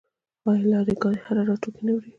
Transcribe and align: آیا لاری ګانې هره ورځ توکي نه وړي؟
آیا 0.49 0.65
لاری 0.71 0.93
ګانې 1.01 1.19
هره 1.25 1.41
ورځ 1.43 1.57
توکي 1.63 1.81
نه 1.87 1.91
وړي؟ 1.95 2.09